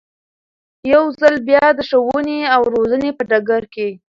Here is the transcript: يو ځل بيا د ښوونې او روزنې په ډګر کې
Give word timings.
يو 0.93 1.03
ځل 1.19 1.35
بيا 1.49 1.65
د 1.73 1.79
ښوونې 1.89 2.39
او 2.55 2.61
روزنې 2.75 3.11
په 3.17 3.23
ډګر 3.29 3.63
کې 3.73 3.89